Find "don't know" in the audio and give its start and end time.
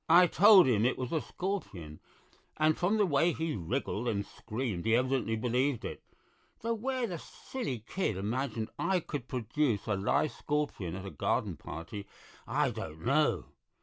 12.71-13.49